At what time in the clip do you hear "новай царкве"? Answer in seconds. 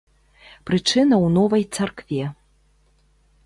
1.37-2.23